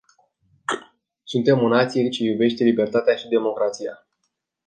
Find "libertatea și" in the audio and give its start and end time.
2.63-3.27